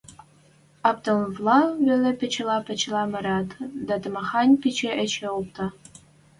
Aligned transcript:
Ӓптӓнвлӓ 0.89 1.59
веле 1.85 2.11
пачелӓ-пачелӓ 2.19 3.03
мырат, 3.11 3.49
дӓ 3.87 3.95
тамахань 4.01 4.55
пи 4.61 4.69
эче 5.03 5.27
опта. 5.37 5.65